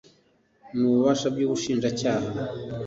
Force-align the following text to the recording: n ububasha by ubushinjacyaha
n 0.77 0.79
ububasha 0.87 1.27
by 1.35 1.41
ubushinjacyaha 1.45 2.27